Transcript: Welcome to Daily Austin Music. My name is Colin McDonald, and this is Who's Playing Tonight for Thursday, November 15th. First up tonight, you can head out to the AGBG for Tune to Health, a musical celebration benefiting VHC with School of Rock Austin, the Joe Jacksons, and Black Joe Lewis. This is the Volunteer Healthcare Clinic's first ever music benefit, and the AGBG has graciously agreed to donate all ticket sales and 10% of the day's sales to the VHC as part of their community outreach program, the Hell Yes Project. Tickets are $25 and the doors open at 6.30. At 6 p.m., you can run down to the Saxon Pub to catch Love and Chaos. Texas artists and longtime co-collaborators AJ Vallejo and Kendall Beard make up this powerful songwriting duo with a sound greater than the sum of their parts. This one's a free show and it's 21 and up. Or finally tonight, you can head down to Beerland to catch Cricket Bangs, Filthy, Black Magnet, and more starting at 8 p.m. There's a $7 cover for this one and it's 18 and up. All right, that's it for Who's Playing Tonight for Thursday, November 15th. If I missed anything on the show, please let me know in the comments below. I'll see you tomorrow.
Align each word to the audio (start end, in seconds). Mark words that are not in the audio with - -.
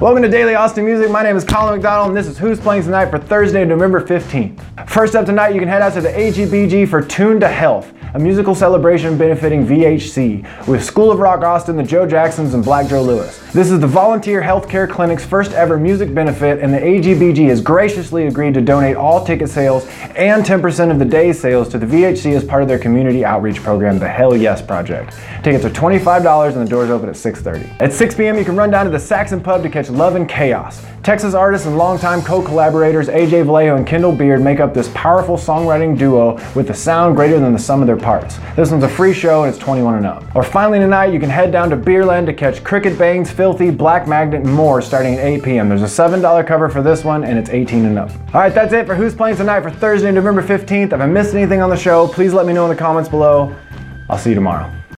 Welcome 0.00 0.22
to 0.22 0.28
Daily 0.30 0.54
Austin 0.54 0.86
Music. 0.86 1.10
My 1.10 1.22
name 1.22 1.36
is 1.36 1.44
Colin 1.44 1.74
McDonald, 1.74 2.08
and 2.08 2.16
this 2.16 2.26
is 2.26 2.38
Who's 2.38 2.58
Playing 2.58 2.82
Tonight 2.82 3.10
for 3.10 3.18
Thursday, 3.18 3.62
November 3.62 4.00
15th. 4.02 4.88
First 4.88 5.14
up 5.14 5.26
tonight, 5.26 5.52
you 5.52 5.60
can 5.60 5.68
head 5.68 5.82
out 5.82 5.92
to 5.92 6.00
the 6.00 6.08
AGBG 6.08 6.88
for 6.88 7.02
Tune 7.02 7.38
to 7.40 7.46
Health, 7.46 7.92
a 8.14 8.18
musical 8.18 8.54
celebration 8.54 9.16
benefiting 9.16 9.66
VHC 9.66 10.66
with 10.68 10.84
School 10.84 11.10
of 11.10 11.18
Rock 11.18 11.42
Austin, 11.42 11.76
the 11.76 11.82
Joe 11.82 12.06
Jacksons, 12.06 12.52
and 12.52 12.62
Black 12.62 12.86
Joe 12.86 13.02
Lewis. 13.02 13.38
This 13.52 13.70
is 13.70 13.80
the 13.80 13.86
Volunteer 13.86 14.42
Healthcare 14.42 14.88
Clinic's 14.88 15.24
first 15.24 15.52
ever 15.52 15.78
music 15.78 16.14
benefit, 16.14 16.60
and 16.60 16.74
the 16.74 16.78
AGBG 16.78 17.48
has 17.48 17.62
graciously 17.62 18.26
agreed 18.26 18.52
to 18.54 18.60
donate 18.60 18.96
all 18.96 19.24
ticket 19.24 19.48
sales 19.48 19.86
and 20.14 20.44
10% 20.44 20.90
of 20.90 20.98
the 20.98 21.04
day's 21.06 21.40
sales 21.40 21.70
to 21.70 21.78
the 21.78 21.86
VHC 21.86 22.36
as 22.36 22.44
part 22.44 22.62
of 22.62 22.68
their 22.68 22.78
community 22.78 23.24
outreach 23.24 23.62
program, 23.62 23.98
the 23.98 24.08
Hell 24.08 24.36
Yes 24.36 24.60
Project. 24.60 25.14
Tickets 25.42 25.64
are 25.64 25.70
$25 25.70 26.52
and 26.52 26.66
the 26.66 26.70
doors 26.70 26.90
open 26.90 27.08
at 27.08 27.14
6.30. 27.14 27.80
At 27.80 27.94
6 27.94 28.14
p.m., 28.14 28.36
you 28.36 28.44
can 28.44 28.56
run 28.56 28.70
down 28.70 28.84
to 28.84 28.90
the 28.90 29.00
Saxon 29.00 29.40
Pub 29.40 29.62
to 29.62 29.70
catch 29.70 29.88
Love 29.88 30.16
and 30.16 30.28
Chaos. 30.28 30.84
Texas 31.02 31.34
artists 31.34 31.66
and 31.66 31.76
longtime 31.76 32.22
co-collaborators 32.22 33.08
AJ 33.08 33.46
Vallejo 33.46 33.74
and 33.74 33.84
Kendall 33.84 34.12
Beard 34.12 34.40
make 34.40 34.60
up 34.60 34.72
this 34.72 34.88
powerful 34.94 35.36
songwriting 35.36 35.98
duo 35.98 36.34
with 36.54 36.70
a 36.70 36.74
sound 36.74 37.16
greater 37.16 37.40
than 37.40 37.52
the 37.52 37.58
sum 37.58 37.80
of 37.80 37.88
their 37.88 37.96
parts. 38.02 38.38
This 38.56 38.70
one's 38.70 38.84
a 38.84 38.88
free 38.88 39.14
show 39.14 39.44
and 39.44 39.54
it's 39.54 39.62
21 39.62 39.94
and 39.94 40.06
up. 40.06 40.24
Or 40.34 40.42
finally 40.42 40.78
tonight, 40.78 41.12
you 41.12 41.20
can 41.20 41.30
head 41.30 41.52
down 41.52 41.70
to 41.70 41.76
Beerland 41.76 42.26
to 42.26 42.32
catch 42.32 42.62
Cricket 42.64 42.98
Bangs, 42.98 43.30
Filthy, 43.30 43.70
Black 43.70 44.08
Magnet, 44.08 44.42
and 44.42 44.52
more 44.52 44.82
starting 44.82 45.14
at 45.14 45.24
8 45.24 45.42
p.m. 45.42 45.68
There's 45.68 45.82
a 45.82 45.84
$7 45.84 46.46
cover 46.46 46.68
for 46.68 46.82
this 46.82 47.04
one 47.04 47.24
and 47.24 47.38
it's 47.38 47.50
18 47.50 47.84
and 47.84 47.98
up. 47.98 48.10
All 48.34 48.40
right, 48.40 48.54
that's 48.54 48.72
it 48.72 48.86
for 48.86 48.94
Who's 48.94 49.14
Playing 49.14 49.36
Tonight 49.36 49.62
for 49.62 49.70
Thursday, 49.70 50.10
November 50.10 50.42
15th. 50.42 50.92
If 50.92 51.00
I 51.00 51.06
missed 51.06 51.34
anything 51.34 51.62
on 51.62 51.70
the 51.70 51.76
show, 51.76 52.08
please 52.08 52.32
let 52.32 52.46
me 52.46 52.52
know 52.52 52.64
in 52.64 52.70
the 52.70 52.76
comments 52.76 53.08
below. 53.08 53.54
I'll 54.10 54.18
see 54.18 54.30
you 54.30 54.34
tomorrow. 54.34 54.81